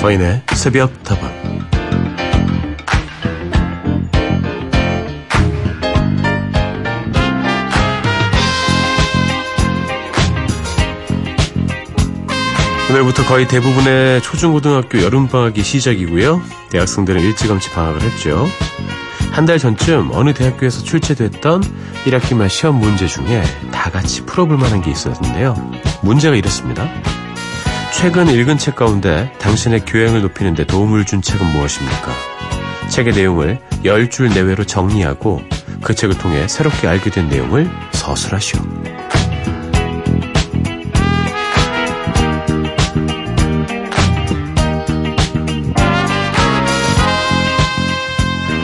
[0.00, 1.30] 서인의 새벽 다방
[12.90, 16.42] 오늘부터 거의 대부분의 초중고등학교 여름방학이 시작이고요.
[16.70, 18.48] 대학생들은 일찌감치 방학을 했죠.
[19.32, 21.62] 한 달 전쯤 어느 대학교에서 출제됐던
[22.06, 25.54] 1학기 말 시험 문제 중에 다 같이 풀어볼 만한 게 있었는데요.
[26.02, 26.88] 문제가 이랬습니다.
[27.92, 32.12] 최근 읽은 책 가운데 당신의 교양을 높이는 데 도움을 준 책은 무엇입니까?
[32.88, 35.42] 책의 내용을 10줄 내외로 정리하고
[35.82, 38.60] 그 책을 통해 새롭게 알게 된 내용을 서술하시오.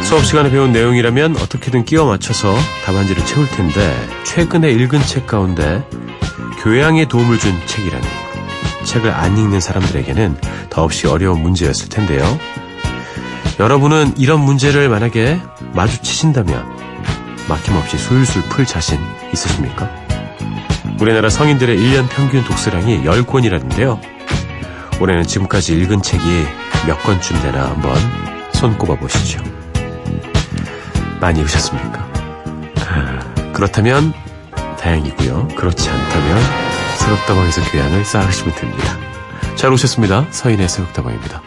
[0.02, 3.92] 수업 시간에 배운 내용이라면 어떻게든 끼워 맞춰서 답안지를 채울 텐데
[4.24, 5.84] 최근에 읽은 책 가운데
[6.62, 7.95] 교양에 도움을 준 책이라니
[8.96, 10.36] 책을 안 읽는 사람들에게는
[10.70, 12.24] 더없이 어려운 문제였을 텐데요.
[13.60, 15.38] 여러분은 이런 문제를 만약에
[15.72, 16.64] 마주치신다면
[17.48, 18.98] 막힘없이 술술 풀 자신
[19.32, 19.90] 있으십니까?
[21.00, 24.00] 우리나라 성인들의 1년 평균 독서량이 10권이라는데요.
[25.00, 26.24] 올해는 지금까지 읽은 책이
[26.86, 27.94] 몇 권쯤 되나 한번
[28.52, 29.42] 손꼽아 보시죠.
[31.20, 32.06] 많이 읽으셨습니까?
[33.52, 34.14] 그렇다면
[34.80, 35.48] 다행이고요.
[35.48, 36.65] 그렇지 않다면
[37.06, 38.98] 새롭다방에서 교양을 쌓으시면 됩니다.
[39.54, 40.26] 잘 오셨습니다.
[40.30, 41.40] 서인의 새롭다방입니다.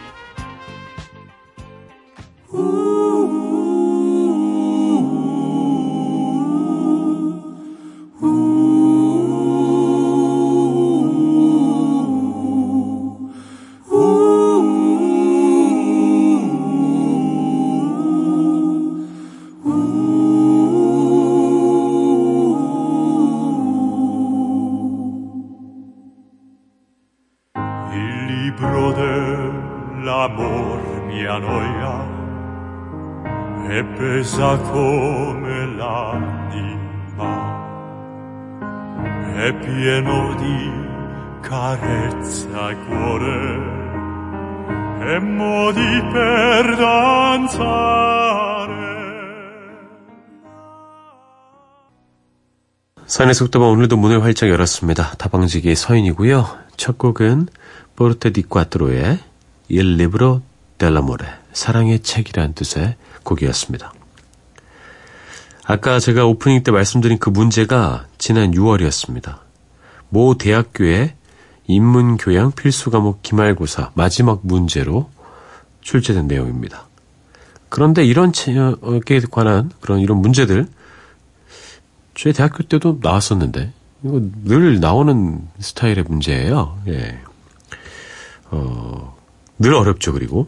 [53.20, 55.16] 산의 속도가 오늘도 문을 활짝 열었습니다.
[55.18, 56.56] 다방지기 서인이고요.
[56.78, 57.48] 첫 곡은
[57.94, 59.18] 포르테 디 꽈트로의
[59.70, 60.40] Il libro
[60.78, 63.92] dell'amore, 사랑의 책이란 뜻의 곡이었습니다.
[65.66, 69.36] 아까 제가 오프닝 때 말씀드린 그 문제가 지난 6월이었습니다.
[70.08, 71.12] 모 대학교의
[71.66, 75.10] 인문교양 필수 과목 기말고사 마지막 문제로
[75.82, 76.88] 출제된 내용입니다.
[77.68, 80.68] 그런데 이런 책에 관한 그런 이런 문제들
[82.20, 83.72] 저희 대학교 때도 나왔었는데
[84.02, 86.78] 이거 늘 나오는 스타일의 문제예요.
[86.88, 87.18] 예.
[88.50, 89.16] 어,
[89.58, 90.12] 늘 어렵죠.
[90.12, 90.46] 그리고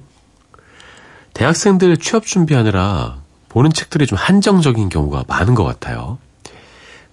[1.33, 6.19] 대학생들 취업 준비하느라 보는 책들이 좀 한정적인 경우가 많은 것 같아요.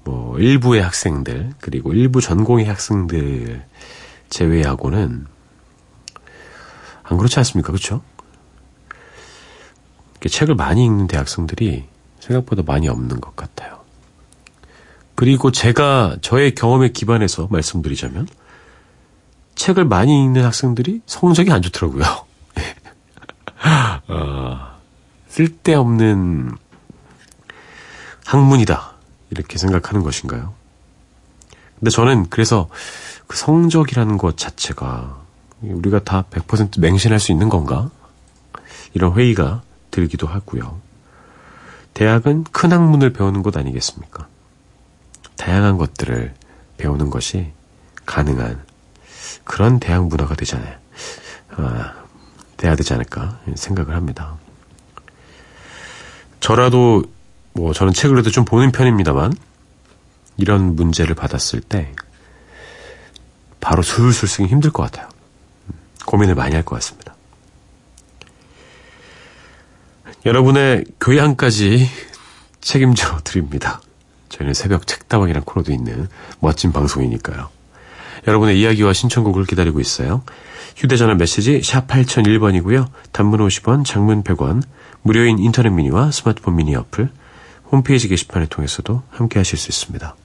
[0.04, 3.64] 뭐 일부의 학생들 그리고 일부 전공의 학생들
[4.30, 5.26] 제외하고는
[7.04, 7.72] 안 그렇지 않습니까?
[7.72, 8.02] 그렇죠?
[10.30, 11.86] 책을 많이 읽는 대학생들이
[12.20, 13.79] 생각보다 많이 없는 것 같아요.
[15.20, 18.26] 그리고 제가 저의 경험에 기반해서 말씀드리자면
[19.54, 22.06] 책을 많이 읽는 학생들이 성적이 안 좋더라고요.
[24.08, 24.78] 어,
[25.28, 26.56] 쓸데없는
[28.28, 28.94] 학문이다.
[29.32, 30.54] 이렇게 생각하는 것인가요?
[31.78, 32.70] 근데 저는 그래서
[33.28, 35.22] 그 성적이라는 것 자체가
[35.60, 37.92] 우리가 다 100% 맹신할 수 있는 건가?
[38.94, 40.80] 이런 회의가 들기도 하고요.
[41.94, 44.30] 대학은 큰 학문을 배우는 곳 아니겠습니까?
[45.40, 46.34] 다양한 것들을
[46.78, 47.52] 배우는 것이
[48.06, 48.62] 가능한
[49.46, 50.78] 그런 대학 문화가 되잖아요.
[51.52, 51.96] 아,
[52.58, 54.38] 돼야 되지 않을까 생각을 합니다.
[56.42, 57.04] 저라도
[57.54, 59.34] 뭐 저는 책을 그래도 좀 보는 편입니다만
[60.36, 61.94] 이런 문제를 받았을 때
[63.62, 65.08] 바로 술술 쓰기 힘들 것 같아요.
[66.06, 67.16] 고민을 많이 할 것 같습니다.
[70.26, 71.90] 여러분의 교양까지
[72.60, 73.82] 책임져 드립니다.
[74.30, 76.08] 저희는 새벽 책다방이란 코너도 있는
[76.40, 77.50] 멋진 방송이니까요.
[78.28, 80.24] 여러분의 이야기와 신청곡을 기다리고 있어요.
[80.76, 82.88] 휴대전화 메시지 샵 8001번이고요.
[83.12, 84.62] 단문 50원, 장문 100원,
[85.02, 87.10] 무료인 인터넷 미니와 스마트폰 미니 어플,
[87.72, 90.16] 홈페이지 게시판을 통해서도 함께 하실 수 있습니다.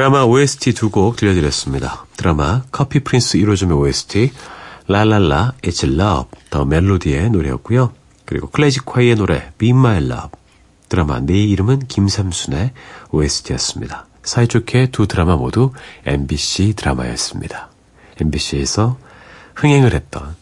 [0.00, 2.06] 드라마 OST 두 곡 들려드렸습니다.
[2.16, 4.32] 드라마 커피 프린스 1호점의 OST
[4.88, 7.92] 라랄라 It's Love 더 멜로디의 노래였고요.
[8.24, 10.30] 그리고 클래식 화이의 노래 Be My Love
[10.88, 12.72] 드라마 내 이름은 김삼순의
[13.10, 14.06] OST였습니다.
[14.22, 15.74] 사이좋게 두 드라마 모두
[16.06, 17.68] MBC 드라마였습니다.
[18.18, 18.96] MBC에서
[19.54, 20.34] 흥행을 했던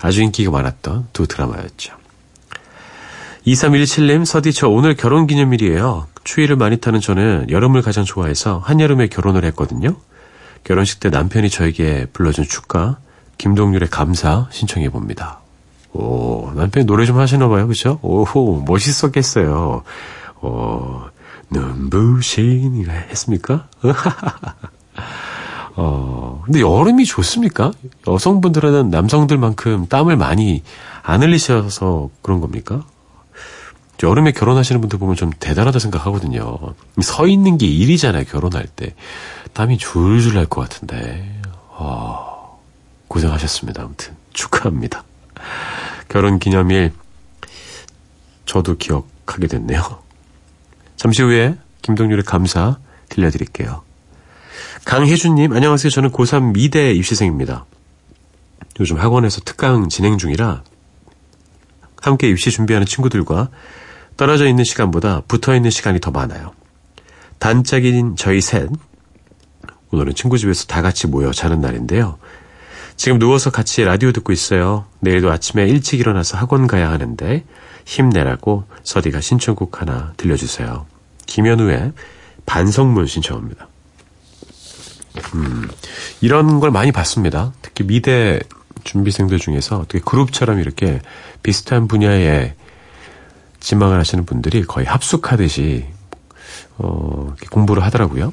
[0.00, 1.92] 아주 인기가 많았던 두 드라마였죠.
[3.46, 6.06] 2317님, 서디 저 오늘 결혼 기념일이에요.
[6.24, 9.96] 추위를 많이 타는 저는 여름을 가장 좋아해서 한여름에 결혼을 했거든요.
[10.64, 12.96] 결혼식 때 남편이 저에게 불러준 축가
[13.36, 15.40] 김동률의 감사 신청해 봅니다.
[15.92, 17.68] 오, 남편이 노래 좀 하시나 봐요.
[17.68, 17.98] 그죠?
[18.00, 19.82] 오호, 멋있었겠어요.
[20.36, 21.06] 어,
[21.50, 23.68] 눈부신, 했습니까?
[25.76, 27.72] 어, 근데 여름이 좋습니까?
[28.06, 30.62] 여성분들은 남성들만큼 땀을 많이
[31.02, 32.84] 안 흘리셔서 그런 겁니까?
[34.02, 36.58] 여름에 결혼하시는 분들 보면 좀 대단하다 생각하거든요.
[37.02, 38.94] 서 있는 게 일이잖아요, 결혼할 때.
[39.52, 41.40] 땀이 줄줄 날 것 같은데.
[41.68, 42.60] 어,
[43.08, 43.82] 고생하셨습니다.
[43.82, 44.14] 아무튼.
[44.32, 45.04] 축하합니다.
[46.08, 46.92] 결혼 기념일,
[48.46, 50.02] 저도 기억하게 됐네요.
[50.96, 53.82] 잠시 후에 김동률의 감사 들려드릴게요.
[54.84, 55.90] 강혜준님, 안녕하세요.
[55.90, 57.64] 저는 고3 미대 입시생입니다.
[58.80, 60.62] 요즘 학원에서 특강 진행 중이라
[62.02, 63.48] 함께 입시 준비하는 친구들과
[64.16, 66.52] 떨어져 있는 시간보다 붙어 있는 시간이 더 많아요.
[67.38, 68.68] 단짝인 저희 셋.
[69.90, 72.18] 오늘은 친구 집에서 다 같이 모여 자는 날인데요.
[72.96, 74.86] 지금 누워서 같이 라디오 듣고 있어요.
[75.00, 77.44] 내일도 아침에 일찍 일어나서 학원 가야 하는데
[77.84, 80.86] 힘내라고 서디가 신청곡 하나 들려주세요.
[81.26, 81.92] 김현우의
[82.46, 83.68] 반성문 신청합니다.
[85.34, 85.68] 음,
[86.20, 87.52] 이런 걸 많이 봤습니다.
[87.62, 88.40] 특히 미대
[88.84, 91.00] 준비생들 중에서 어떻게 그룹처럼 이렇게
[91.42, 92.54] 비슷한 분야의
[93.64, 95.86] 지망을 하시는 분들이 거의 합숙하듯이
[96.76, 98.32] 어, 공부를 하더라고요.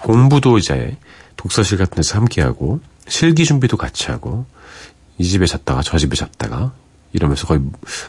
[0.00, 0.98] 공부도 이제
[1.36, 4.44] 독서실 같은 데서 함께 하고 실기 준비도 같이 하고
[5.16, 6.72] 이 집에 잤다가 저 집에 잤다가
[7.14, 7.60] 이러면서 거의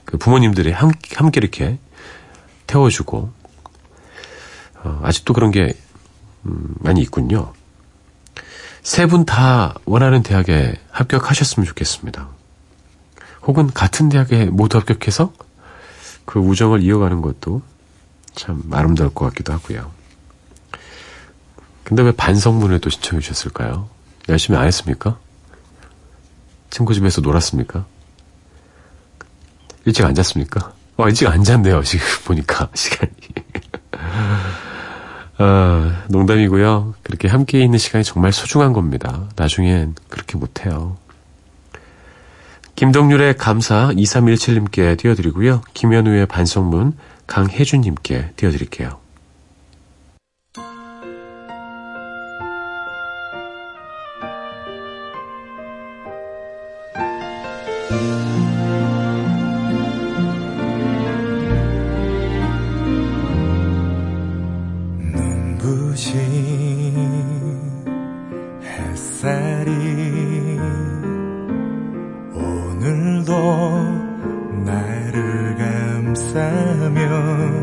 [0.04, 1.80] 그 부모님들이 함께, 함께 이렇게
[2.68, 3.32] 태워주고
[4.84, 5.74] 어, 아직도 그런 게
[6.46, 7.54] 음, 많이 있군요.
[8.84, 12.28] 세 분 다 원하는 대학에 합격하셨으면 좋겠습니다.
[13.44, 15.32] 혹은 같은 대학에 모두 합격해서
[16.28, 17.62] 그 우정을 이어가는 것도
[18.36, 19.90] 참 아름다울 것 같기도 하고요.
[21.86, 23.90] 근데 왜 반성문을 또 신청해 주셨을까요?
[24.28, 25.18] 열심히 안 했습니까?
[26.70, 27.86] 친구 집에서 놀았습니까?
[29.86, 30.74] 일찍 안 잤습니까?
[30.98, 33.14] 어, 일찍 안 잤네요, 지금 보니까, 시간이.
[35.40, 36.96] 아, 농담이고요.
[37.04, 39.30] 그렇게 함께 있는 시간이 정말 소중한 겁니다.
[39.38, 40.98] 나중엔 그렇게 못해요.
[42.78, 45.64] 김동률의 감사 2317님께 띄워드리고요.
[45.74, 46.94] 김현우의 반성문
[47.26, 49.07] 강혜준님께 띄워드릴게요.
[76.38, 77.58] 몰랐었어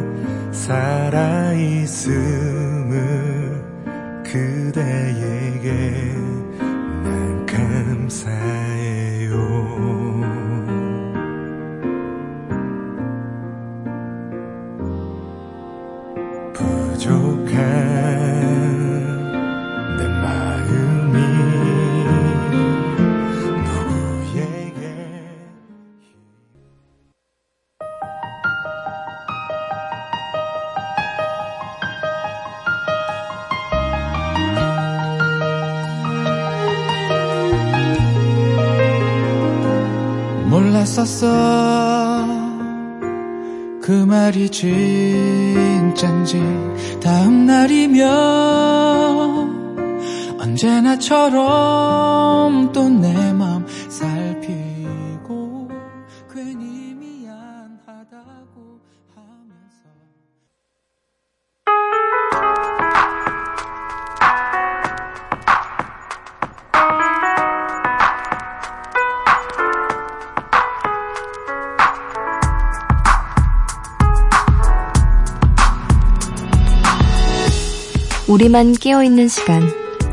[78.35, 79.63] 우리만 깨어있는 시간,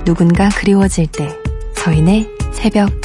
[0.05, 1.35] 누군가 그리워질 때,
[1.73, 3.00] 서인의 새벽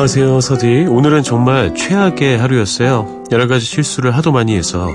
[0.00, 0.86] 안녕하세요, 서디.
[0.88, 3.24] 오늘은 정말 최악의 하루였어요.
[3.32, 4.88] 여러 가지 실수를 하도 많이 해서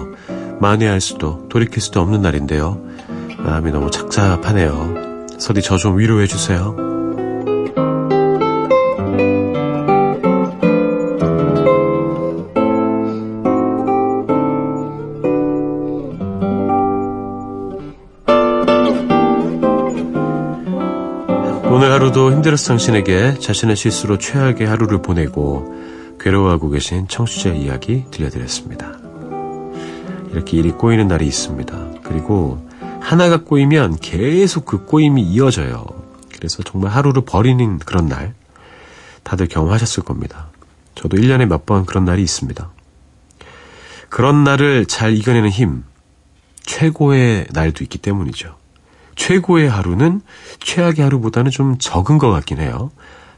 [0.59, 2.81] 만회할 수도 돌이킬 수도 없는 날인데요.
[3.37, 5.27] 마음이 너무 착잡하네요.
[5.37, 6.75] 서디 저 좀 위로해 주세요.
[22.31, 25.73] 힘들었어 당신에게 자신의 실수로 최악의 하루를 보내고
[26.19, 28.93] 괴로워하고 계신 청취자의 이야기 들려드렸습니다.
[30.31, 32.01] 이렇게 일이 꼬이는 날이 있습니다.
[32.03, 32.65] 그리고
[33.01, 35.85] 하나가 꼬이면 계속 그 꼬임이 이어져요.
[36.33, 38.33] 그래서 정말 하루를 버리는 그런 날
[39.23, 40.47] 다들 경험하셨을 겁니다.
[40.95, 42.69] 저도 1년에 몇 번 그런 날이 있습니다.
[44.09, 45.83] 그런 날을 잘 이겨내는 힘,
[46.63, 48.55] 최고의 날도 있기 때문이죠.
[49.15, 50.21] 최고의 하루는
[50.59, 52.91] 최악의 하루보다는 좀 적은 것 같긴 해요.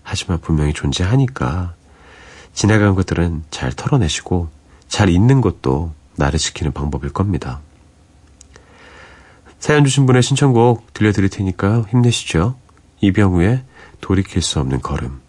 [0.03, 1.73] 하지만 분명히 존재하니까
[2.53, 4.49] 지나간 것들은 잘 털어내시고
[4.87, 7.59] 잘 잊는 것도 나를 지키는 방법일 겁니다.
[9.59, 12.55] 사연 주신 분의 신청곡 들려드릴 테니까 힘내시죠.
[13.01, 13.63] 이병우의
[14.01, 15.26] 돌이킬 수 없는 걸음.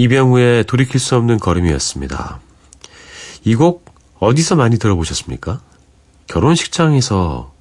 [0.00, 2.40] 이병우의 돌이킬 수 없는 걸음이었습니다.
[3.44, 3.84] 이 곡
[4.18, 5.60] 어디서 많이 들어보셨습니까?
[6.26, 7.52] 결혼식장에서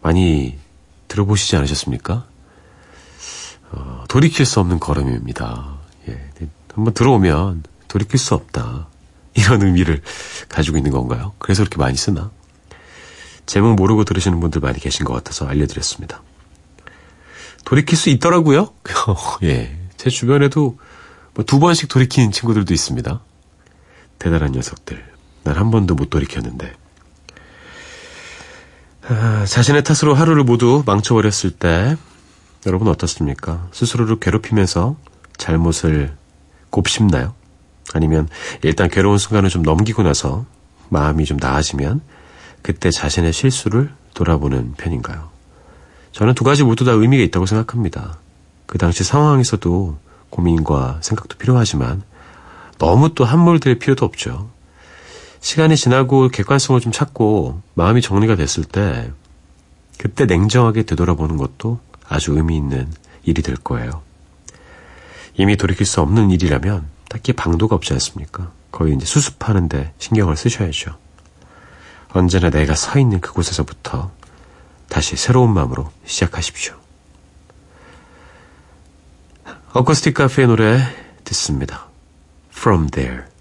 [0.00, 0.58] 많이
[1.06, 2.24] 들어보시지 않으셨습니까?
[3.70, 5.76] 어, 돌이킬 수 없는 걸음입니다.
[6.08, 6.30] 예,
[6.74, 8.88] 한번 들어오면 돌이킬 수 없다.
[9.34, 10.02] 이런 의미를
[10.48, 11.32] 가지고 있는 건가요?
[11.38, 12.32] 그래서 그렇게 많이 쓰나?
[13.46, 16.22] 제목 모르고 들으시는 분들 많이 계신 것 같아서 알려드렸습니다.
[17.64, 18.72] 돌이킬 수 있더라고요.
[19.44, 20.76] 예, 제 주변에도
[21.34, 23.20] 뭐 두 번씩 돌이킨 친구들도 있습니다.
[24.18, 25.02] 대단한 녀석들.
[25.44, 26.72] 난 한 번도 못 돌이켰는데.
[29.08, 31.96] 아, 자신의 탓으로 하루를 모두 망쳐버렸을 때
[32.66, 33.66] 여러분 어떻습니까?
[33.72, 34.96] 스스로를 괴롭히면서
[35.36, 36.16] 잘못을
[36.70, 37.34] 곱씹나요?
[37.94, 38.28] 아니면
[38.62, 40.46] 일단 괴로운 순간을 좀 넘기고 나서
[40.88, 42.00] 마음이 좀 나아지면
[42.62, 45.30] 그때 자신의 실수를 돌아보는 편인가요?
[46.12, 48.18] 저는 두 가지 모두 다 의미가 있다고 생각합니다.
[48.66, 49.98] 그 당시 상황에서도
[50.32, 52.02] 고민과 생각도 필요하지만
[52.78, 54.50] 너무 또 함몰될 필요도 없죠.
[55.40, 59.10] 시간이 지나고 객관성을 좀 찾고 마음이 정리가 됐을 때
[59.98, 62.90] 그때 냉정하게 되돌아보는 것도 아주 의미 있는
[63.24, 64.02] 일이 될 거예요.
[65.34, 68.50] 이미 돌이킬 수 없는 일이라면 딱히 방도가 없지 않습니까?
[68.70, 70.96] 거의 이제 수습하는데 신경을 쓰셔야죠.
[72.12, 74.10] 언제나 내가 서 있는 그곳에서부터
[74.88, 76.81] 다시 새로운 마음으로 시작하십시오.
[79.74, 80.78] 어쿠스틱 카페의 노래
[81.24, 81.86] 듣습니다.
[82.50, 83.31] From There.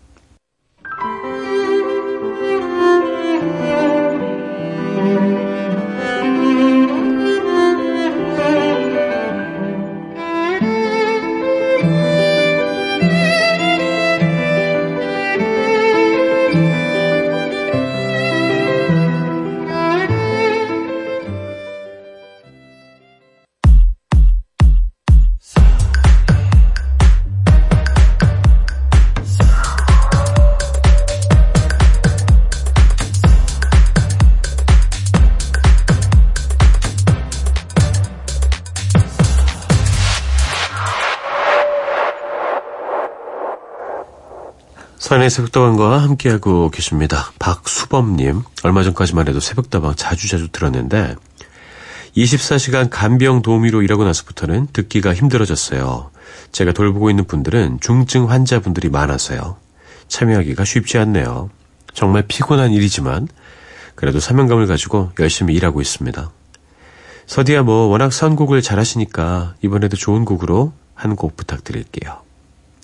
[45.22, 47.32] 산의 새벽다방과 함께하고 계십니다.
[47.38, 51.16] 박수범님, 얼마 전까지만 해도 새벽다방 자주자주 들었는데,
[52.18, 56.10] 24시간 간병 도우미로 일하고 나서부터는 듣기가 힘들어졌어요.
[56.52, 59.58] 제가 돌보고 있는 분들은 중증 환자분들이 많아서요.
[60.08, 61.52] 참여하기가 쉽지 않네요.
[61.94, 63.28] 정말 피곤한 일이지만
[63.94, 66.32] 그래도 사명감을 가지고 열심히 일하고 있습니다.
[67.28, 72.22] 서디야 뭐 워낙 선곡을 잘하시니까 이번에도 좋은 곡으로 한 곡 부탁드릴게요.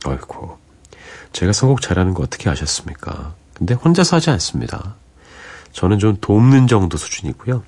[0.05, 0.66] 어이구
[1.33, 3.35] 제가 선곡 잘하는 거 어떻게 아셨습니까?
[3.53, 4.95] 근데 혼자서 하지 않습니다.
[5.71, 7.63] 저는 좀 돕는 정도 수준이고요.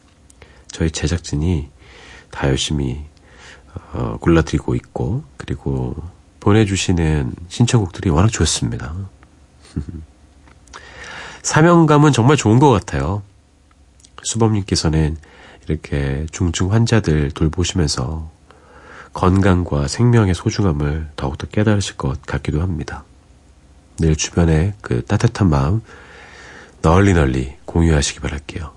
[0.71, 1.69] 저희 제작진이
[2.31, 3.05] 다 열심히
[3.93, 5.95] 어, 골라드리고 있고 그리고
[6.39, 8.95] 보내주시는 신청곡들이 워낙 좋습니다.
[11.43, 13.23] 사명감은 정말 좋은 것 같아요.
[14.23, 15.17] 수범님께서는
[15.67, 18.29] 이렇게 중증 환자들 돌보시면서
[19.13, 23.03] 건강과 생명의 소중함을 더욱더 깨달으실 것 같기도 합니다.
[23.99, 25.81] 늘 주변에 그 따뜻한 마음
[26.81, 28.71] 널리 널리 공유하시기 바랄게요.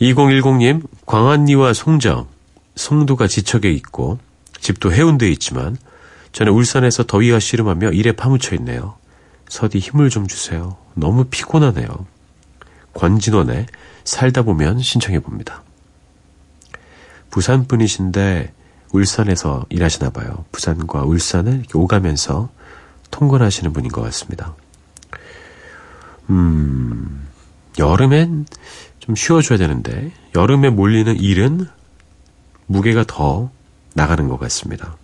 [0.00, 2.26] 2010님, 광안리와 송정,
[2.74, 4.18] 송도가 지척에 있고
[4.60, 5.76] 집도 해운대에 있지만
[6.32, 8.96] 저는 울산에서 더위와 씨름하며 일에 파묻혀 있네요.
[9.48, 10.76] 서디 힘을 좀 주세요.
[10.94, 12.06] 너무 피곤하네요.
[12.94, 13.66] 권진원의
[14.04, 15.62] 살다 보면 신청해 봅니다.
[17.30, 18.52] 부산 분이신데
[18.92, 20.44] 울산에서 일하시나 봐요.
[20.52, 22.50] 부산과 울산을 오가면서
[23.12, 24.56] 통근하시는 분인 것 같습니다.
[26.30, 27.28] 음,
[27.78, 28.46] 여름엔
[28.98, 31.66] 좀 쉬어줘야 되는데 여름에 몰리는 일은
[32.66, 33.50] 무게가 더
[33.94, 34.96] 나가는 것 같습니다.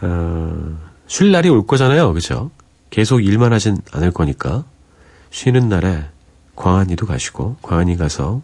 [0.00, 2.12] 어, 쉴 날이 올 거잖아요.
[2.12, 2.50] 그죠?
[2.90, 4.64] 계속 일만 하진 않을 거니까
[5.30, 6.04] 쉬는 날에
[6.56, 8.42] 광안리도 가시고 광안리 가서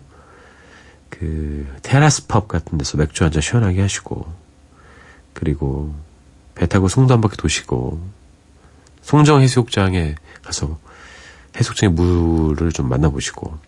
[1.08, 4.26] 그 테라스 펍 같은 데서 맥주 한 잔 시원하게 하시고
[5.34, 5.94] 그리고
[6.54, 8.00] 배 타고 송도 한 바퀴 도시고
[9.02, 10.78] 송정 해수욕장에 가서
[11.56, 13.58] 해수욕장의 물을 좀 만나보시고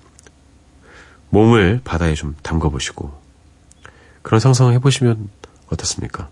[1.30, 3.20] 몸을 바다에 좀 담가보시고
[4.22, 5.30] 그런 상상을 해보시면
[5.68, 6.28] 어떻습니까?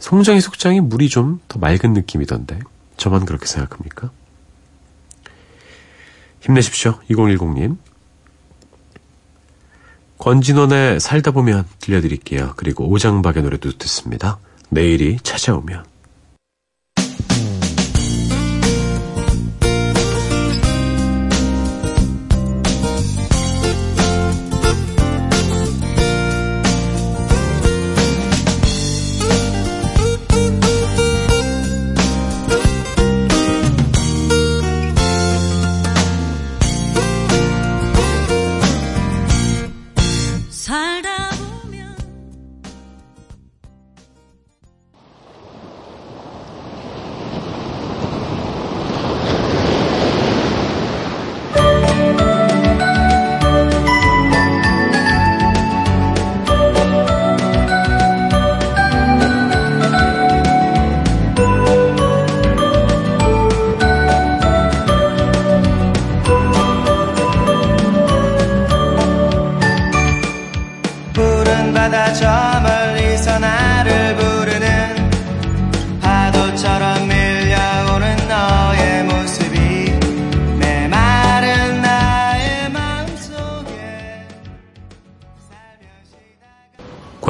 [0.00, 2.58] 송정 해수욕장이 물이 좀 더 맑은 느낌이던데
[2.96, 4.10] 저만 그렇게 생각합니까?
[6.40, 6.98] 힘내십시오.
[7.08, 7.76] 2010님.
[10.22, 12.52] 권진원의 살다 보면 들려드릴게요.
[12.56, 14.38] 그리고 오장박의 노래도 듣습니다.
[14.68, 15.91] 내일이 찾아오면.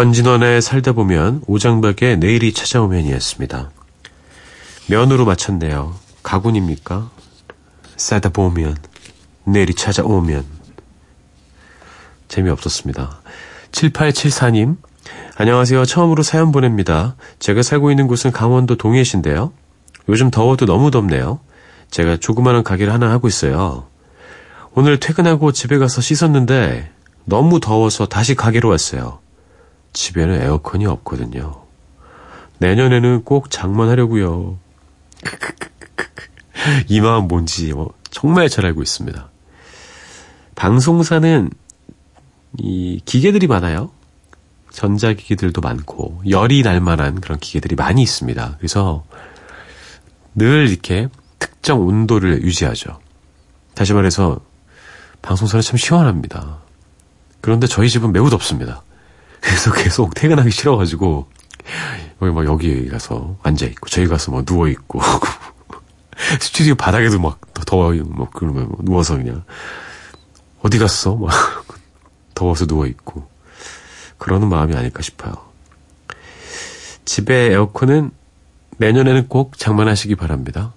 [0.03, 3.71] 권진원의 살다 보면 오장박의 내일이 찾아오면이었습니다.
[4.89, 5.95] 면으로 맞췄네요.
[6.25, 7.09] 가군입니까?
[7.95, 8.77] 살다 보면
[9.45, 10.45] 내일이 찾아오면
[12.27, 13.21] 재미없었습니다.
[13.71, 14.79] 7874님
[15.37, 15.85] 안녕하세요.
[15.85, 17.15] 처음으로 사연 보냅니다.
[17.39, 19.53] 제가 살고 있는 곳은 강원도 동해시인데요.
[20.09, 21.39] 요즘 더워도 너무 덥네요.
[21.93, 23.87] 제가 조그마한 가게를 하나 하고 있어요.
[24.75, 26.91] 오늘 퇴근하고 집에 가서 씻었는데
[27.25, 29.22] 너무 더워서 다시 가게로 왔어요.
[29.93, 31.63] 집에는 에어컨이 없거든요.
[32.59, 34.59] 내년에는 꼭 장만하려고요.
[36.89, 39.31] 이 마음 뭔지 뭐 정말 잘 알고 있습니다.
[40.55, 41.51] 방송사는
[42.59, 43.91] 이 기계들이 많아요.
[44.71, 48.57] 전자기기들도 많고 열이 날 만한 그런 기계들이 많이 있습니다.
[48.59, 49.05] 그래서
[50.35, 52.99] 늘 이렇게 특정 온도를 유지하죠.
[53.75, 54.41] 다시 말해서
[55.21, 56.59] 방송사는 참 시원합니다.
[57.41, 58.83] 그런데 저희 집은 매우 덥습니다.
[59.43, 61.29] 그래서 계속 퇴근하기 싫어가지고
[62.23, 65.01] 여기 막 여기 가서 앉아 있고 저희 가서 막 누워 있고
[66.41, 69.45] 스튜디오 바닥에도 막 더워 막 그러면 뭐 누워서 그냥
[70.63, 71.17] 어디 갔어?
[71.17, 71.31] 막
[72.35, 73.29] 더워서 누워 있고
[74.19, 75.35] 그러는 마음이 아닐까 싶어요.
[77.05, 78.13] 집에 에어컨은
[78.79, 80.73] 내년에는 꼭 장만하시기 바랍니다.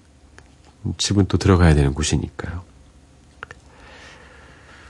[0.98, 2.64] 집은 또 들어가야 되는 곳이니까요.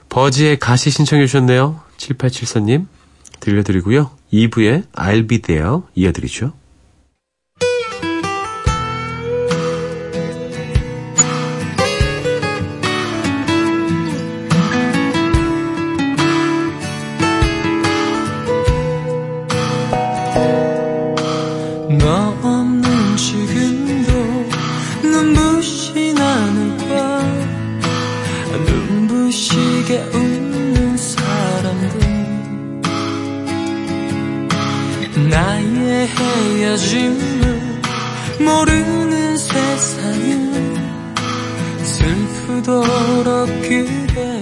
[0.08, 1.80] 버지의 가시 신청해 주셨네요.
[1.98, 2.86] 7874님
[3.40, 4.10] 들려드리고요.
[4.32, 6.52] 2부의 I'll be there 이어드리죠.
[35.16, 37.80] 나의 헤어짐을
[38.38, 40.76] 모르는 세상은
[41.82, 44.35] 슬프도록 그래.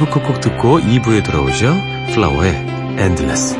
[0.00, 1.74] 자, 1부 끝곡 듣고 2부에 돌아오죠.
[2.14, 2.54] 플라워의
[2.98, 3.56] Endless.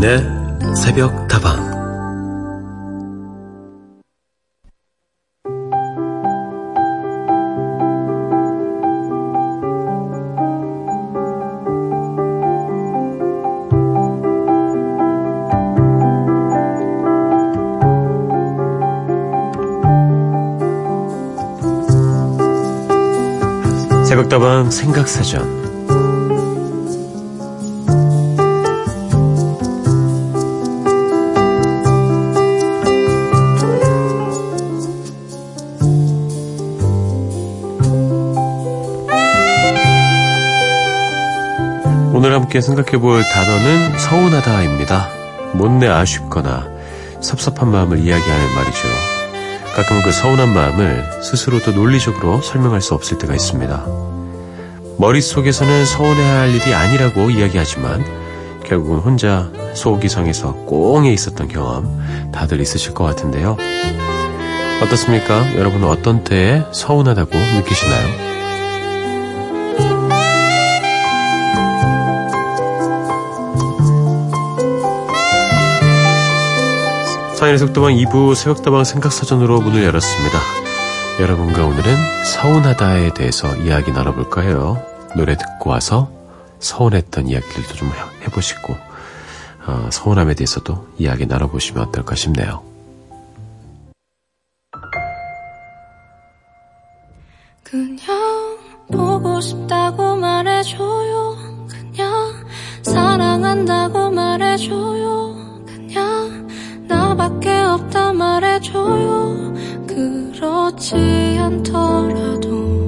[0.00, 1.68] 서인의 새벽 다방.
[24.06, 25.59] 새벽다방 생각사전
[42.50, 45.08] 함께 생각해 볼 단어는 서운하다입니다.
[45.52, 46.66] 못내 아쉽거나
[47.20, 48.88] 섭섭한 마음을 이야기하는 말이죠.
[49.76, 53.86] 가끔은 그 서운한 마음을 스스로도 논리적으로 설명할 수 없을 때가 있습니다.
[54.98, 58.04] 머릿속에서는 서운해야 할 일이 아니라고 이야기하지만
[58.64, 59.48] 결국은 혼자
[60.08, 63.56] 상해서 꽁에 있었던 경험 다들 있으실 것 같은데요.
[64.82, 65.56] 어떻습니까?
[65.56, 68.29] 여러분은 어떤 때에 서운하다고 느끼시나요?
[77.40, 80.38] 사인의 속도방 2부 새벽다방 생각사전으로 문을 열었습니다.
[81.22, 84.76] 여러분과 오늘은 서운하다에 대해서 이야기 나눠볼까 해요.
[85.16, 86.12] 노래 듣고 와서
[86.58, 87.90] 서운했던 이야기들도 좀
[88.26, 88.76] 해보시고
[89.66, 92.62] 어, 서운함에 대해서도 이야기 나눠보시면 어떨까 싶네요.
[97.64, 98.58] 그냥
[98.92, 99.99] 보고 싶다고
[107.30, 109.54] 나밖에 없다 말해줘요.
[109.86, 112.86] 그렇지 않더라도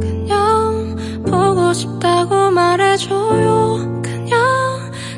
[0.00, 4.02] 그냥 보고 싶다고 말해줘요.
[4.02, 4.40] 그냥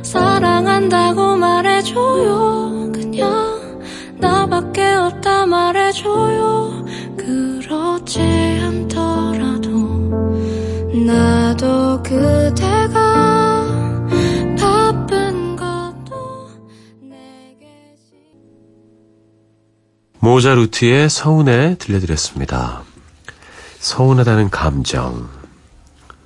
[0.02, 2.90] 사랑한다고 말해줘요.
[2.92, 3.80] 그냥
[4.18, 6.84] 나밖에 없다 말해줘요.
[7.16, 8.20] 그렇지
[8.62, 9.70] 않더라도
[11.06, 13.12] 나도 그대가
[20.32, 22.82] 모자르트의 서운해 들려드렸습니다.
[23.80, 25.28] 서운하다는 감정.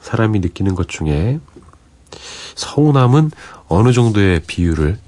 [0.02, 1.40] 사람이 느끼는 것 중에
[2.56, 3.30] 서운함은
[3.68, 4.98] 어느 정도의 비율을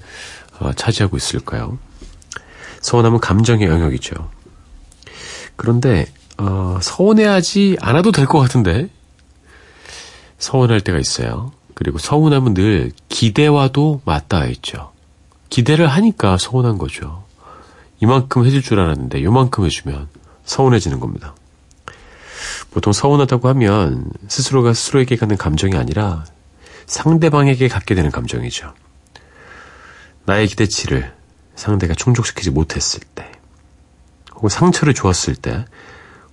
[0.59, 1.77] 어, 차지하고 있을까요?
[2.81, 4.15] 서운함은 감정의 영역이죠.
[5.55, 6.07] 그런데
[6.39, 8.89] 어, 서운해하지 않아도 될 것 같은데
[10.39, 11.51] 서운할 때가 있어요.
[11.75, 14.91] 그리고 서운함은 늘 기대와도 맞닿아 있죠.
[15.51, 17.28] 기대를 하니까 서운한 거죠.
[18.01, 20.07] 이만큼 해줄 줄 알았는데 요만큼 해주면
[20.45, 21.35] 서운해지는 겁니다.
[22.71, 26.25] 보통 서운하다고 하면 스스로가 스스로에게 갖는 감정이 아니라
[26.85, 28.73] 상대방에게 갖게 되는 감정이죠.
[30.25, 31.13] 나의 기대치를
[31.55, 33.31] 상대가 충족시키지 못했을 때,
[34.35, 35.65] 혹은 상처를 주었을 때,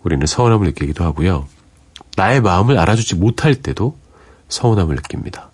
[0.02, 1.48] 우리는 서운함을 느끼기도 하고요.
[2.16, 3.98] 나의 마음을 알아주지 못할 때도
[4.48, 5.50] 서운함을 느낍니다.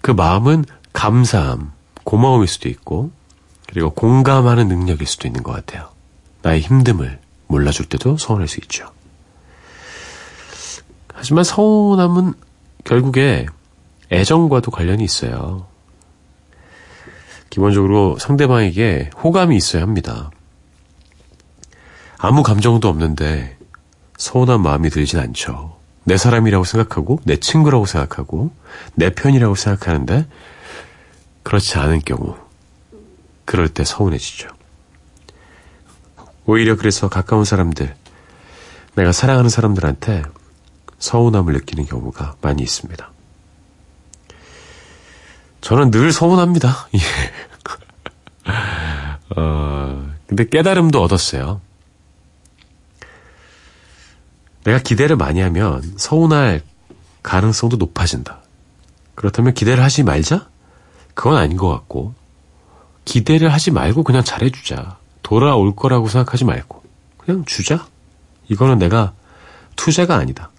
[0.00, 1.72] 그 마음은 감사함,
[2.04, 3.10] 고마움일 수도 있고,
[3.66, 5.88] 그리고 공감하는 능력일 수도 있는 것 같아요.
[6.42, 8.90] 나의 힘듦을 몰라줄 때도 서운할 수 있죠.
[11.12, 12.34] 하지만 서운함은
[12.84, 13.46] 결국에
[14.12, 15.66] 애정과도 관련이 있어요.
[17.50, 20.30] 기본적으로 상대방에게 호감이 있어야 합니다.
[22.18, 23.56] 아무 감정도 없는데
[24.16, 25.76] 서운한 마음이 들진 않죠.
[26.04, 28.50] 내 사람이라고 생각하고, 내 친구라고 생각하고,
[28.94, 30.26] 내 편이라고 생각하는데,
[31.42, 32.36] 그렇지 않은 경우,
[33.44, 34.48] 그럴 때 서운해지죠.
[36.46, 37.94] 오히려 그래서 가까운 사람들,
[38.94, 40.22] 내가 사랑하는 사람들한테
[40.98, 43.10] 서운함을 느끼는 경우가 많이 있습니다.
[45.60, 46.88] 저는 늘 서운합니다.
[46.94, 47.00] 예.
[49.36, 51.60] 어, 근데 깨달음도 얻었어요.
[54.64, 56.62] 내가 기대를 많이 하면 서운할
[57.22, 58.40] 가능성도 높아진다.
[59.14, 60.48] 그렇다면 기대를 하지 말자?
[61.14, 62.14] 그건 아닌 것 같고,
[63.04, 64.98] 기대를 하지 말고 그냥 잘해주자.
[65.22, 66.82] 돌아올 거라고 생각하지 말고,
[67.18, 67.86] 그냥 주자.
[68.48, 69.12] 이거는 내가
[69.76, 70.50] 투자가 아니다.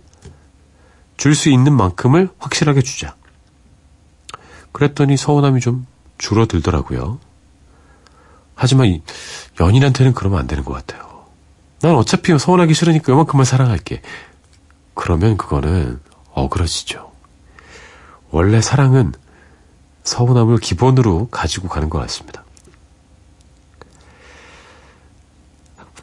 [1.18, 3.16] 줄 수 있는 만큼을 확실하게 주자.
[4.72, 7.20] 그랬더니 서운함이 좀 줄어들더라고요.
[8.56, 9.02] 하지만
[9.60, 11.26] 연인한테는 그러면 안 되는 것 같아요.
[11.82, 14.02] 난 어차피 서운하기 싫으니까 요만큼만 사랑할게.
[14.94, 16.00] 그러면 그거는
[16.34, 17.12] 억울해지죠.
[18.32, 19.14] 원래 사랑은
[20.06, 22.46] 서운함을 기본으로 가지고 가는 것 같습니다.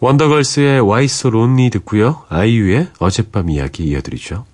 [0.00, 2.24] 원더걸스의 Why So Lonely 듣고요.
[2.28, 4.44] 아이유의 어젯밤 이야기 이어드리죠.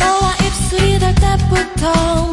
[0.00, 2.27] 너와 입술이 될 때부터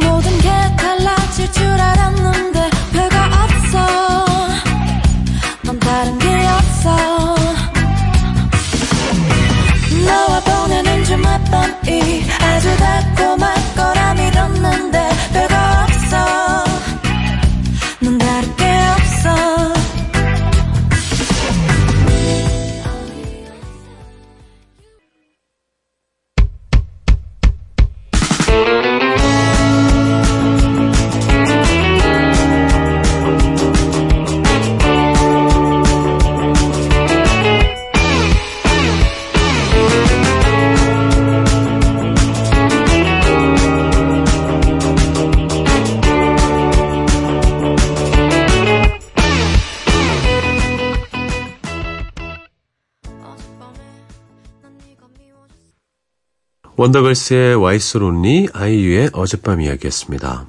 [56.86, 60.46] 원더걸스의 So Lonely, 아이유의 어젯밤 이야기였습니다.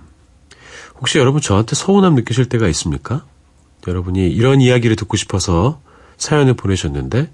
[1.00, 3.26] 혹시 여러분 저한테 서운함 느끼실 때가 있습니까?
[3.88, 5.80] 여러분이 이런 이야기를 듣고 싶어서
[6.18, 7.32] 사연을 보내셨는데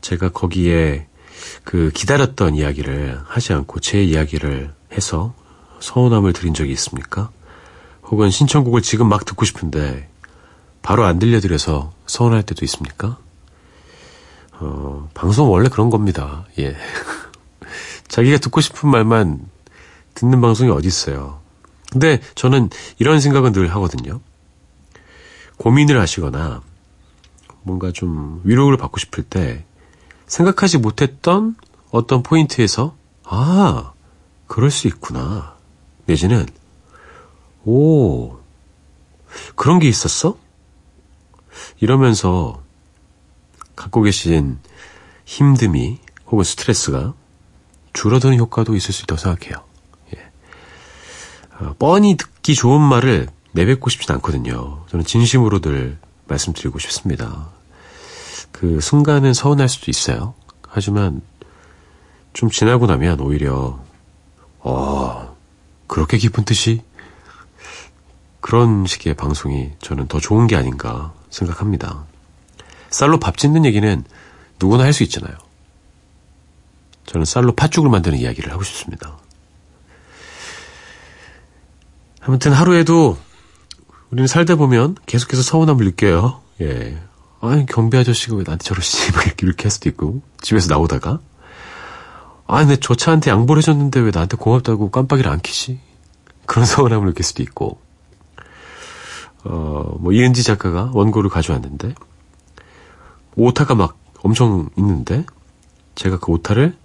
[0.00, 1.06] 제가 거기에
[1.64, 5.34] 그 기다렸던 이야기를 하지 않고 제 이야기를 해서
[5.80, 7.30] 서운함을 드린 적이 있습니까?
[8.04, 10.08] 혹은 신청곡을 지금 막 듣고 싶은데
[10.82, 13.18] 바로 안 들려드려서 서운할 때도 있습니까?
[14.58, 16.46] 어, 방송 원래 그런 겁니다.
[16.58, 16.76] 예.
[18.12, 19.40] 자기가 듣고 싶은 말만
[20.12, 21.40] 듣는 방송이 어디 있어요.
[21.90, 24.20] 근데 저는 이런 생각은 늘 하거든요.
[25.56, 26.60] 고민을 하시거나
[27.62, 29.64] 뭔가 좀 위로를 받고 싶을 때
[30.26, 31.56] 생각하지 못했던
[31.90, 32.94] 어떤 포인트에서
[33.24, 33.92] 아,
[34.46, 35.56] 그럴 수 있구나.
[36.04, 36.44] 내지는
[37.64, 38.36] 오,
[39.56, 40.36] 그런 게 있었어?
[41.80, 42.62] 이러면서
[43.74, 44.58] 갖고 계신
[45.24, 45.96] 힘듦이
[46.26, 47.14] 혹은 스트레스가
[47.92, 49.64] 줄어드는 효과도 있을 수 있다고 생각해요.
[50.16, 50.30] 예.
[51.60, 54.84] 어, 뻔히 듣기 좋은 말을 내뱉고 싶진 않거든요.
[54.88, 57.50] 저는 진심으로 늘 말씀드리고 싶습니다.
[58.50, 60.34] 그 순간은 서운할 수도 있어요.
[60.68, 61.20] 하지만
[62.32, 63.78] 좀 지나고 나면 오히려
[64.60, 65.36] 어
[65.86, 66.82] 그렇게 깊은 뜻이
[68.40, 72.04] 그런 식의 방송이 저는 더 좋은 게 아닌가 생각합니다.
[72.90, 74.04] 쌀로 밥 짓는 얘기는
[74.60, 75.34] 누구나 할 수 있잖아요.
[77.06, 79.18] 저는 쌀로 팥죽을 만드는 이야기를 하고 싶습니다.
[82.20, 83.18] 아무튼 하루에도
[84.10, 86.40] 우리는 살다 보면 계속해서 서운함을 느껴요.
[86.60, 86.98] 예.
[87.40, 89.12] 아니, 경비 아저씨가 왜 나한테 저러시지?
[89.16, 91.18] 막 이렇게, 이렇게 할 수도 있고, 집에서 나오다가.
[92.46, 95.80] 아, 근데 저 차한테 양보를 해줬는데 왜 나한테 고맙다고 깜빡이를 안 키지?
[96.46, 97.80] 그런 서운함을 느낄 수도 있고.
[99.44, 101.94] 어, 뭐, 이은지 작가가 원고를 가져왔는데,
[103.34, 105.24] 오타가 막 엄청 있는데,
[105.96, 106.76] 제가 그 오타를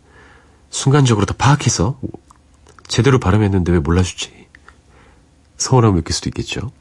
[0.78, 2.00] 순간적으로 다 파악해서
[2.88, 4.48] 제대로 발음했는데 왜 몰라주지?
[5.58, 6.72] 서운함을 느낄 수도 있겠죠.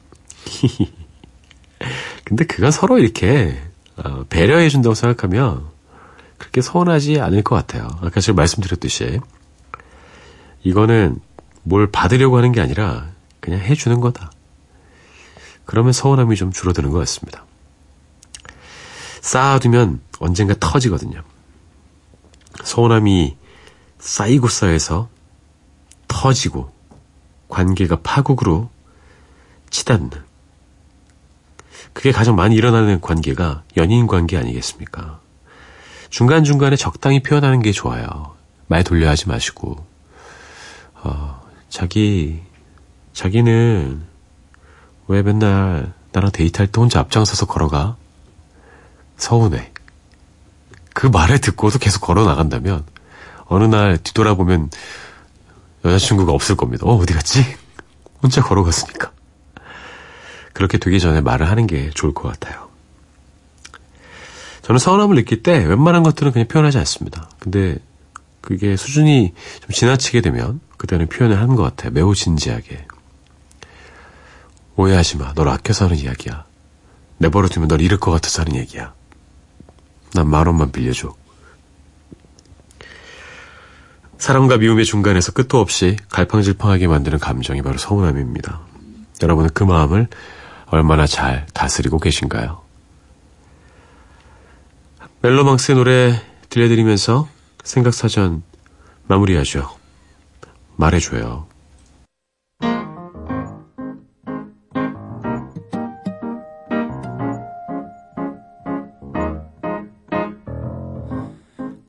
[2.24, 3.58] 근데 그건 서로 이렇게
[3.96, 5.68] 어, 배려해준다고 생각하면
[6.36, 7.88] 그렇게 서운하지 않을 것 같아요.
[8.02, 9.18] 아까 제가 말씀드렸듯이
[10.62, 11.18] 이거는
[11.62, 13.08] 뭘 받으려고 하는 게 아니라
[13.40, 14.30] 그냥 해주는 거다.
[15.64, 17.46] 그러면 서운함이 좀 줄어드는 것 같습니다.
[19.22, 21.22] 쌓아두면 언젠가 터지거든요.
[22.62, 23.38] 서운함이
[24.06, 25.08] 쌓이고 쌓여서
[26.06, 26.70] 터지고
[27.48, 28.70] 관계가 파국으로
[29.70, 30.10] 치닫는
[31.92, 35.18] 그게 가장 많이 일어나는 관계가 연인 관계 아니겠습니까?
[36.10, 38.36] 중간중간에 적당히 표현하는 게 좋아요.
[38.68, 39.84] 말 돌려 하지 마시고,
[41.02, 42.42] 어, 자기,
[43.12, 44.04] 자기는
[45.08, 47.96] 왜 맨날 나랑 데이트할 때 혼자 앞장서서 걸어가?
[49.16, 49.72] 서운해.
[50.94, 52.84] 그 말을 듣고도 계속 걸어 나간다면,
[53.46, 54.70] 어느 날 뒤돌아보면
[55.84, 56.86] 여자친구가 없을 겁니다.
[56.86, 57.44] 어, 어디 갔지?
[58.22, 59.12] 혼자 걸어갔으니까.
[60.52, 62.66] 그렇게 되기 전에 말을 하는 게 좋을 것 같아요.
[64.62, 67.28] 저는 서운함을 느낄 때 웬만한 것들은 그냥 표현하지 않습니다.
[67.38, 67.78] 근데
[68.40, 71.92] 그게 수준이 좀 지나치게 되면 그때는 표현을 하는 것 같아요.
[71.92, 72.86] 매우 진지하게.
[74.76, 75.32] 오해하지 마.
[75.34, 76.44] 널 아껴서 하는 이야기야.
[77.18, 78.92] 내버려두면 널 잃을 것 같아서 하는 얘기야.
[80.14, 81.14] 난 만 원만 빌려줘.
[84.18, 88.60] 사랑과 미움의 중간에서 끝도 없이 갈팡질팡하게 만드는 감정이 바로 서운함입니다.
[89.22, 90.08] 여러분은 그 마음을
[90.66, 92.60] 얼마나 잘 다스리고 계신가요?
[95.22, 97.28] 멜로망스의 노래 들려드리면서
[97.62, 98.42] 생각사전
[99.06, 99.70] 마무리하죠.
[100.76, 101.46] 말해줘요.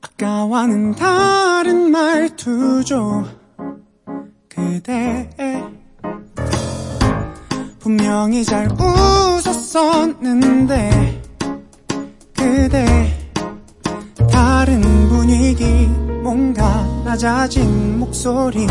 [0.01, 3.25] 아까와는 다른 말투죠
[4.47, 5.29] 그대.
[7.79, 8.67] 분명히 잘
[9.39, 10.11] 웃었었는데
[12.35, 13.13] 그대.
[14.31, 15.65] 다른 분위기
[16.21, 18.67] 뭔가 낮아진 목소리.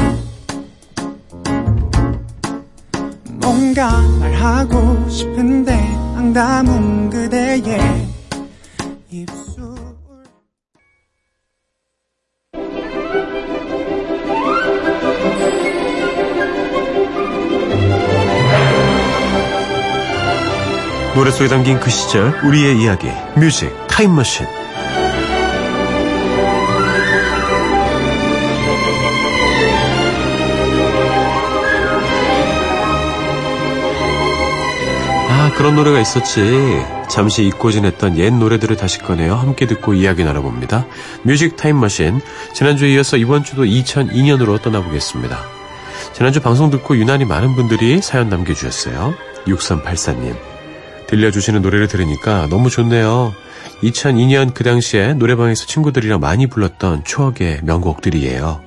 [3.40, 5.74] 뭔가 말하고 싶은데
[6.16, 7.95] 앙담은 그대의
[21.16, 24.44] 노래 속에 담긴 그 시절 우리의 이야기 뮤직 타임머신.
[35.30, 36.84] 아 그런 노래가 있었지.
[37.08, 40.84] 잠시 잊고 지냈던 옛 노래들을 다시 꺼내어 함께 듣고 이야기 나눠봅니다.
[41.22, 42.20] 뮤직 타임머신.
[42.52, 45.38] 지난주에 이어서 이번 주도 2002년으로 떠나보겠습니다.
[46.12, 49.14] 지난주 방송 듣고 유난히 많은 분들이 사연 남겨주셨어요.
[49.46, 50.55] 6384님
[51.08, 53.34] 들려주시는 노래를 들으니까 너무 좋네요.
[53.82, 58.62] 2002년 그 당시에 노래방에서 친구들이랑 많이 불렀던 추억의 명곡들이에요.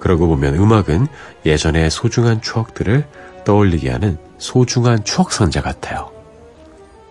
[0.00, 1.06] 그러고 보면 음악은
[1.46, 3.06] 예전의 소중한 추억들을
[3.44, 6.10] 떠올리게 하는 소중한 추억 상자 같아요.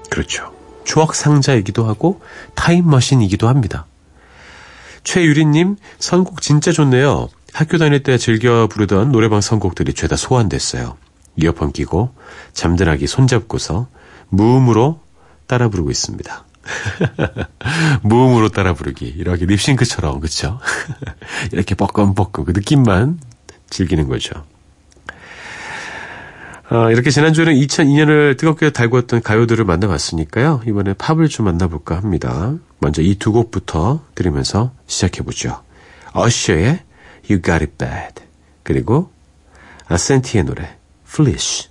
[0.10, 0.52] 그렇죠.
[0.84, 2.22] 추억 상자이기도 하고
[2.56, 3.86] 타임머신이기도 합니다.
[5.04, 7.30] 최유리님, 선곡 진짜 좋네요.
[7.54, 10.98] 학교 다닐 때 즐겨 부르던 노래방 선곡들이 죄다 소환됐어요.
[11.38, 12.14] 이어폰 끼고
[12.54, 13.88] 잠들하기 손잡고서
[14.32, 15.00] 무음으로
[15.46, 16.46] 따라 부르고 있습니다.
[18.02, 19.06] 무음으로 따라 부르기.
[19.06, 20.60] 이렇게 립싱크처럼, 그쵸?
[21.52, 23.20] 이렇게 뻐끔뻐끔 그 느낌만
[23.70, 24.44] 즐기는 거죠.
[26.70, 30.62] 어, 이렇게 지난주에는 2002년을 뜨겁게 달구었던 가요들을 만나봤으니까요.
[30.66, 32.54] 이번에 팝을 좀 만나볼까 합니다.
[32.80, 35.62] 먼저 이 두 곡부터 들으면서 시작해보죠.
[36.14, 36.80] 어셔의
[37.30, 38.24] You Got It Bad
[38.64, 39.12] 그리고
[39.88, 41.68] 아센티의 노래 Flesh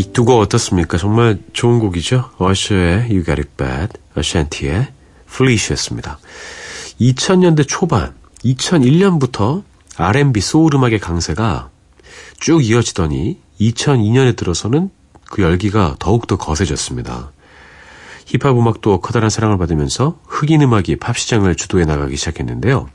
[0.00, 0.96] 이 두 곡 어떻습니까?
[0.96, 2.30] 정말 좋은 곡이죠.
[2.38, 4.88] 어셔의 You Got It Bad, 어샨티의
[5.28, 6.18] Felicia였습니다.
[6.98, 9.62] 2000년대 초반, 2001년부터
[9.96, 11.68] R&B 소울 음악의 강세가
[12.38, 14.88] 쭉 이어지더니 2002년에 들어서는
[15.26, 17.32] 그 열기가 더욱더 거세졌습니다.
[18.24, 22.88] 힙합 음악도 커다란 사랑을 받으면서 흑인 음악이 팝 시장을 주도해 나가기 시작했는데요.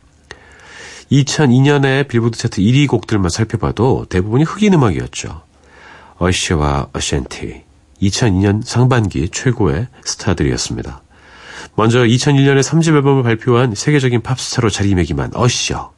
[1.12, 5.45] 2002년에 빌보드 차트 1위 곡들만 살펴봐도 대부분이 흑인 음악이었죠.
[6.18, 7.64] 어시와 어센티
[8.02, 11.02] 2002년 상반기 최고의 스타들이었습니다.
[11.76, 15.94] 먼저 2001년에 3집 앨범을 발표한 세계적인 팝스타로 자리매김한 어시어.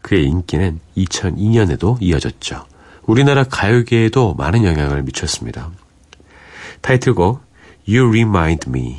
[0.00, 2.66] 그의 인기는 2002년에도 이어졌죠.
[3.04, 5.70] 우리나라 가요계에도 많은 영향을 미쳤습니다.
[6.80, 7.40] 타이틀곡
[7.88, 8.96] You Remind Me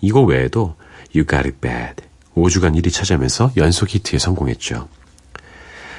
[0.00, 0.76] 이곡 외에도
[1.14, 2.02] You Got It Bad
[2.34, 4.88] 5주간 1위 차지하면서 연속 히트에 성공했죠.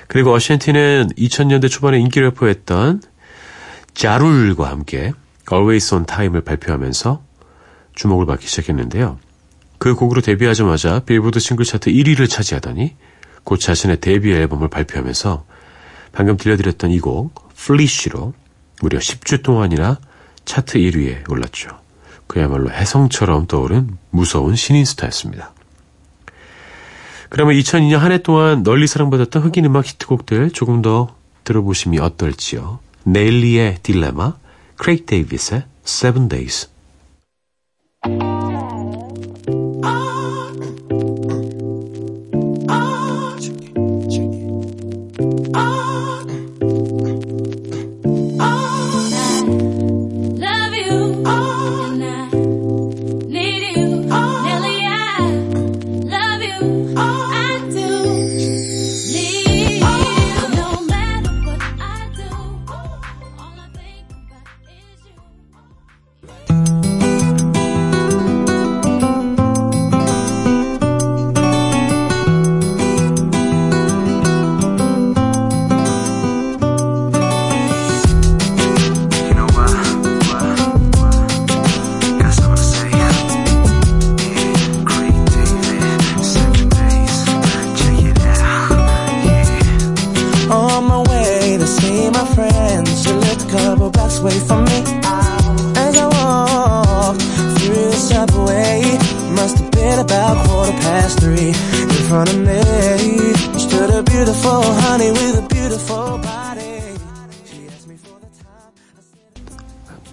[0.07, 3.01] 그리고 어시엔티는 2000년대 초반에 인기를 포했던
[3.97, 5.11] 자룰과 함께
[5.51, 7.23] Always on Time을 발표하면서
[7.95, 9.17] 주목을 받기 시작했는데요.
[9.79, 12.95] 그 곡으로 데뷔하자마자 빌보드 싱글 차트 1위를 차지하더니
[13.43, 15.45] 곧 자신의 데뷔 앨범을 발표하면서
[16.11, 18.33] 방금 들려드렸던 이 곡 플리쉬로
[18.83, 19.99] 무려 10주 동안이나
[20.45, 21.69] 차트 1위에 올랐죠.
[22.27, 25.53] 그야말로 해성처럼 떠오른 무서운 신인 스타였습니다.
[27.29, 32.79] 그러면 2002년 한 해 동안 널리 사랑받았던 흑인 음악 히트곡들 조금 더 들어보심이 어떨지요.
[33.09, 34.37] 네일리의 딜레마,
[34.75, 36.69] 크레이크 데이비스의 Seven Days.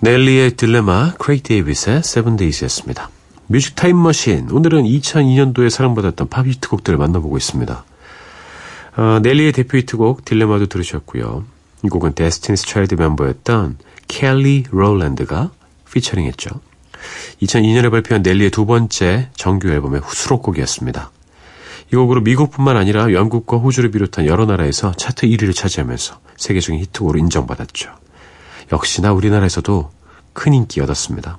[0.00, 3.08] 넬리의 딜레마, 크레이그 데이비드의 Seven Days였습니다.
[3.46, 7.84] 뮤직 타임머신, 오늘은 2002년도에 사랑받았던 팝 히트곡들을 만나보고 있습니다.
[8.96, 11.44] 어, 넬리의 대표 히트곡 딜레마도 들으셨고요.
[11.84, 13.78] 이 곡은 Destiny's Child 멤버였던
[14.08, 15.52] 켈리 롤랜드가
[15.90, 16.50] featuring했죠.
[17.40, 21.13] 2002년에 발표한 넬리의 두 번째 정규 앨범의 수록곡이었습니다.
[21.94, 27.88] 이 곡으로 미국뿐만 아니라 영국과 호주를 비롯한 여러 나라에서 차트 1위를 차지하면서 세계적인 히트곡으로 인정받았죠.
[28.72, 29.92] 역시나 우리나라에서도
[30.32, 31.38] 큰 인기 얻었습니다.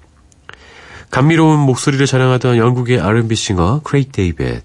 [1.11, 4.63] 감미로운 목소리를 자랑하던 영국의 R&B 싱어 크레이크 데이빗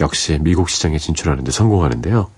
[0.00, 2.28] 역시 미국 시장에 진출하는 데 성공하는데요.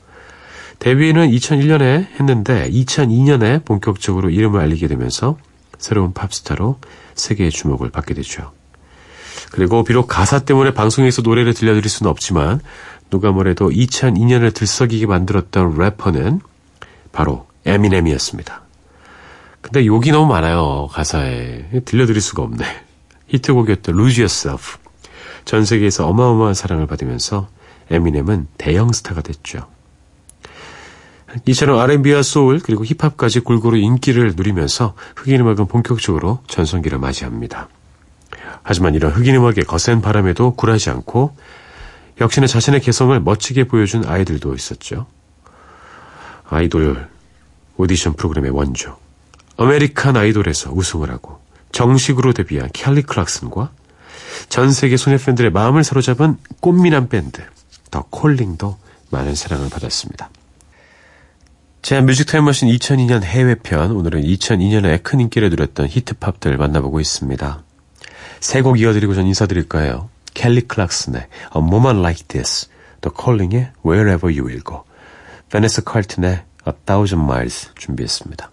[0.78, 5.38] 데뷔는 2001년에 했는데 2002년에 본격적으로 이름을 알리게 되면서
[5.78, 6.78] 새로운 팝스타로
[7.14, 8.52] 세계의 주목을 받게 되죠.
[9.50, 12.60] 그리고 비록 가사 때문에 방송에서 노래를 들려드릴 수는 없지만
[13.10, 16.40] 누가 뭐래도 2002년을 들썩이게 만들었던 래퍼는
[17.12, 18.62] 바로 에미넴이었습니다.
[19.60, 21.82] 근데 욕이 너무 많아요, 가사에.
[21.84, 22.64] 들려드릴 수가 없네.
[23.28, 24.78] 히트곡이었던 Lose Yourself.
[25.44, 27.48] 전 세계에서 어마어마한 사랑을 받으면서
[27.90, 29.66] 에미넴은 대형 스타가 됐죠.
[31.46, 37.68] 이처럼 R&B와 소울 그리고 힙합까지 골고루 인기를 누리면서 흑인 음악은 본격적으로 전성기를 맞이합니다.
[38.62, 41.36] 하지만 이런 흑인 음악의 거센 바람에도 굴하지 않고
[42.20, 45.06] 역시나 자신의 개성을 멋지게 보여준 아이들도 있었죠.
[46.48, 47.08] 아이돌
[47.76, 48.96] 오디션 프로그램의 원조
[49.56, 51.40] American Idol에서 우승을 하고
[51.72, 53.70] 정식으로 데뷔한 켈리 클락슨과
[54.48, 57.42] 전 세계 소녀 팬들의 마음을 사로잡은 꽃미남 밴드
[57.90, 58.78] The Calling도
[59.10, 60.30] 많은 사랑을 받았습니다.
[61.82, 67.62] 제 뮤직 타임머신 2002년 해외편 오늘은 2002년에 큰 인기를 누렸던 히트팝들 만나보고 있습니다.
[68.42, 70.10] 세 곡 이어드리고 전 인사드릴 거예요.
[70.34, 71.20] 켈리 클락슨의
[71.56, 72.68] A Moment Like This,
[73.00, 74.82] 더 콜링의 Wherever You Will Go,
[75.50, 78.50] 베네스 칼튼의 A Thousand Miles 준비했습니다.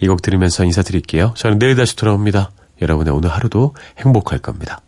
[0.00, 1.34] 이 곡 들으면서 인사드릴게요.
[1.36, 2.50] 저는 내일 다시 돌아옵니다.
[2.80, 4.80] 여러분의 오늘 하루도 행복할 겁니다.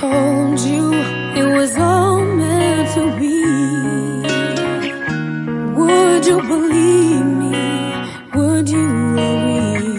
[0.00, 0.92] Told you
[1.36, 2.13] it was all
[6.24, 7.52] Do you believe me?
[8.34, 9.92] Would you worry?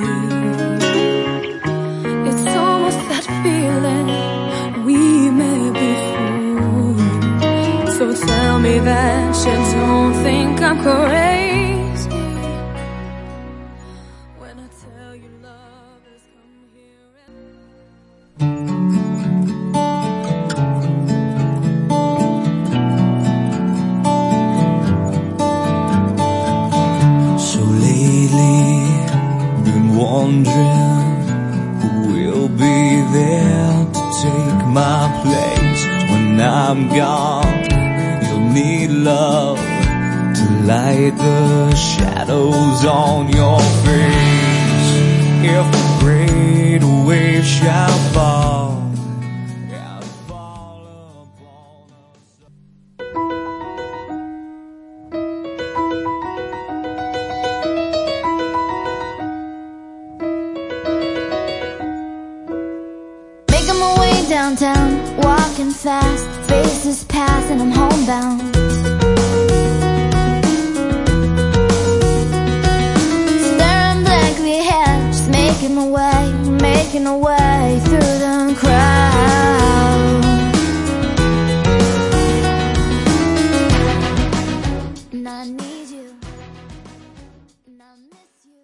[2.30, 4.08] It's almost that feeling
[4.86, 6.98] we met before.
[7.98, 11.75] So tell me that you don't think I'm crazy.